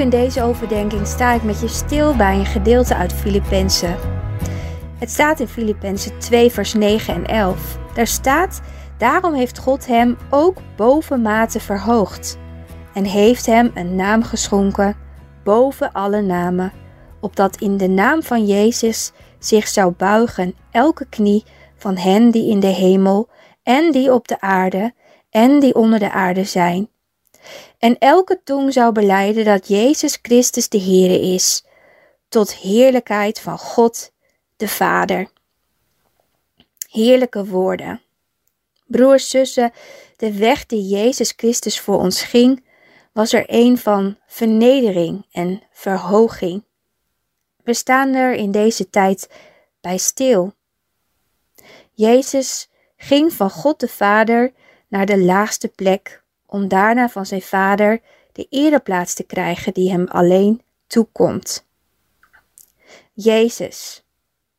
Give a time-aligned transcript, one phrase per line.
[0.00, 3.96] in deze overdenking sta ik met je stil bij een gedeelte uit Filippenzen.
[4.98, 7.78] Het staat in Filippenzen 2 vers 9 en 11.
[7.94, 8.60] Daar staat,
[8.98, 12.38] daarom heeft God hem ook bovenmate verhoogd
[12.94, 14.96] en heeft hem een naam geschonken
[15.44, 16.72] boven alle namen,
[17.20, 21.44] opdat in de naam van Jezus zich zou buigen elke knie
[21.76, 23.28] van hen die in de hemel
[23.62, 24.92] en die op de aarde
[25.30, 26.88] en die onder de aarde zijn.
[27.78, 31.64] En elke tong zou beleiden dat Jezus Christus de Heere is,
[32.28, 34.12] tot heerlijkheid van God
[34.56, 35.30] de Vader.
[36.90, 38.02] Heerlijke woorden.
[38.86, 39.72] Broers, zussen,
[40.16, 42.64] de weg die Jezus Christus voor ons ging,
[43.12, 46.64] was er een van vernedering en verhoging.
[47.64, 49.30] We staan er in deze tijd
[49.80, 50.54] bij stil.
[51.92, 54.52] Jezus ging van God de Vader
[54.88, 56.19] naar de laagste plek
[56.50, 58.00] om daarna van zijn Vader
[58.32, 61.66] de ereplaats te krijgen die hem alleen toekomt.
[63.12, 64.04] Jezus.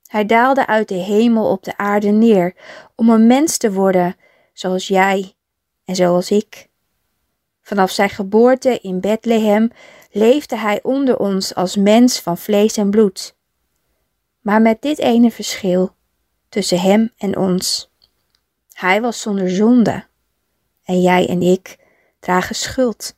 [0.05, 2.55] Hij daalde uit de hemel op de aarde neer
[2.95, 4.15] om een mens te worden
[4.53, 5.33] zoals jij
[5.85, 6.69] en zoals ik.
[7.61, 9.71] Vanaf zijn geboorte in Bethlehem
[10.11, 13.35] leefde hij onder ons als mens van vlees en bloed.
[14.41, 15.95] Maar met dit ene verschil
[16.49, 17.91] tussen hem en ons.
[18.73, 20.05] Hij was zonder zonde
[20.83, 21.77] en jij en ik
[22.21, 23.15] dragen schuld.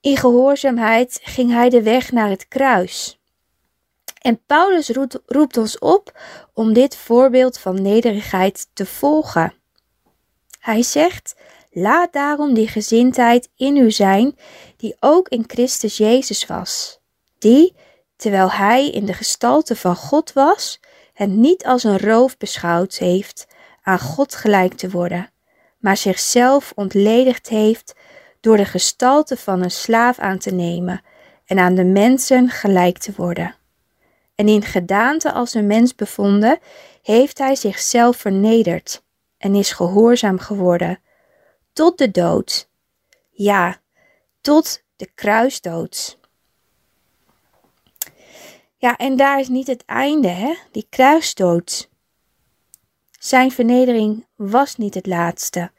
[0.00, 3.18] In gehoorzaamheid ging hij de weg naar het kruis.
[4.20, 4.88] En Paulus
[5.26, 6.18] roept, ons op
[6.54, 9.54] om dit voorbeeld van nederigheid te volgen.
[10.60, 11.34] Hij zegt:
[11.70, 14.38] Laat daarom die gezindheid in u zijn,
[14.76, 17.00] die ook in Christus Jezus was,
[17.38, 17.74] die,
[18.16, 20.80] terwijl hij in de gestalte van God was,
[21.12, 23.46] het niet als een roof beschouwd heeft
[23.82, 25.30] aan God gelijk te worden,
[25.84, 27.94] maar zichzelf ontledigd heeft
[28.40, 31.02] door de gestalte van een slaaf aan te nemen
[31.44, 33.54] en aan de mensen gelijk te worden.
[34.34, 36.58] En in gedaante als een mens bevonden,
[37.02, 39.02] heeft hij zichzelf vernederd
[39.38, 41.00] en is gehoorzaam geworden
[41.72, 42.68] tot de dood.
[43.30, 43.76] Ja,
[44.40, 46.18] tot de kruisdood.
[48.76, 50.54] Ja, en daar is niet het einde, hè?
[50.72, 51.88] Die kruisdood.
[53.24, 55.70] Zijn vernedering was niet het laatste,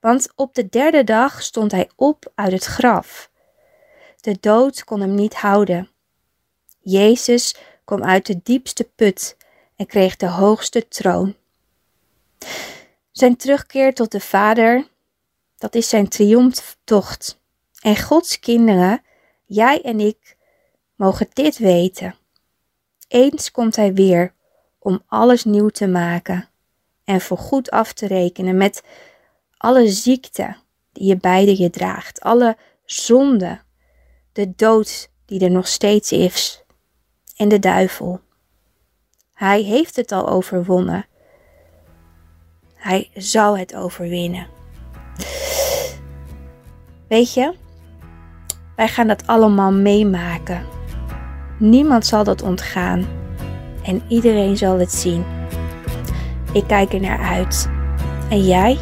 [0.00, 3.30] want op de derde dag stond hij op uit het graf.
[4.20, 5.88] De dood kon hem niet houden.
[6.80, 9.36] Jezus kwam uit de diepste put
[9.76, 11.34] en kreeg de hoogste troon.
[13.10, 14.88] Zijn terugkeer tot de Vader
[15.56, 17.40] dat is zijn triomftocht.
[17.80, 19.02] En Gods kinderen,
[19.44, 20.36] jij en ik,
[20.94, 22.14] mogen dit weten.
[23.08, 24.34] Eens komt Hij weer
[24.78, 26.48] om alles nieuw te maken
[27.04, 28.82] en voorgoed af te rekenen met
[29.56, 30.56] alle ziekte
[30.92, 33.60] die je beide je draagt, alle zonde,
[34.32, 36.64] de dood die er nog steeds is
[37.36, 38.20] en de duivel.
[39.34, 41.06] Hij heeft het al overwonnen.
[42.74, 44.46] Hij zal het overwinnen.
[47.08, 47.54] Weet je,
[48.76, 50.66] wij gaan dat allemaal meemaken.
[51.58, 53.06] Niemand zal dat ontgaan
[53.84, 55.43] en iedereen zal het zien.
[56.54, 57.68] Ik kijk er naar uit.
[58.30, 58.78] En jij?